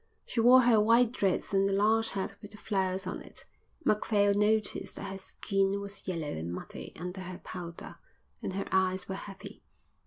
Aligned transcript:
She 0.25 0.39
wore 0.39 0.61
her 0.61 0.81
white 0.81 1.11
dress 1.11 1.53
and 1.53 1.69
the 1.69 1.73
large 1.73 2.09
hat 2.09 2.33
with 2.41 2.49
the 2.53 2.57
flowers 2.57 3.05
on 3.05 3.21
it. 3.21 3.45
Macphail 3.85 4.33
noticed 4.33 4.95
that 4.95 5.11
her 5.11 5.19
skin 5.19 5.79
was 5.79 6.07
yellow 6.07 6.31
and 6.35 6.51
muddy 6.51 6.91
under 6.95 7.21
her 7.21 7.37
powder, 7.37 7.97
and 8.41 8.53
her 8.53 8.65
eyes 8.71 9.07
were 9.07 9.13
heavy. 9.13 9.61